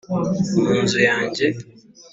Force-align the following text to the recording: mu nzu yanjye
mu 0.63 0.71
nzu 0.83 0.99
yanjye 1.09 1.45